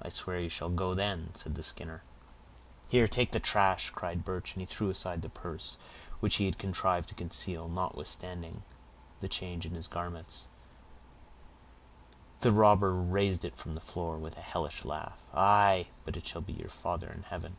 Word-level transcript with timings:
"I 0.00 0.08
swear 0.08 0.40
you 0.40 0.48
shall 0.48 0.70
go 0.70 0.94
then," 0.94 1.34
said 1.34 1.54
the 1.54 1.62
Skinner. 1.62 2.02
"Here, 2.88 3.06
take 3.06 3.32
the 3.32 3.38
trash," 3.38 3.90
cried 3.90 4.24
Birch, 4.24 4.52
as 4.56 4.56
he 4.58 4.64
threw 4.64 4.88
aside 4.88 5.20
the 5.20 5.28
purse, 5.28 5.76
which 6.20 6.36
he 6.36 6.46
had 6.46 6.56
contrived 6.56 7.10
to 7.10 7.14
conceal, 7.14 7.68
notwithstanding 7.68 8.62
the 9.20 9.28
change 9.28 9.66
in 9.66 9.74
his 9.74 9.88
garments. 9.88 10.48
The 12.40 12.50
robber 12.52 12.94
raised 12.94 13.44
it 13.44 13.56
from 13.58 13.74
the 13.74 13.82
floor 13.82 14.16
with 14.16 14.38
a 14.38 14.40
hellish 14.40 14.86
laugh. 14.86 15.18
"Aye, 15.34 15.88
but 16.06 16.16
it 16.16 16.26
shall 16.26 16.40
be 16.40 16.54
to 16.54 16.60
your 16.60 16.70
father 16.70 17.10
in 17.12 17.24
heaven." 17.24 17.58